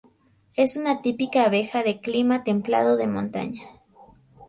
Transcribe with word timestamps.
Es 0.55 0.77
una 0.77 1.03
típica 1.03 1.45
abeja 1.45 1.83
de 1.83 2.01
clima 2.01 2.43
templado 2.43 2.97
de 2.97 3.05
montaña. 3.05 3.61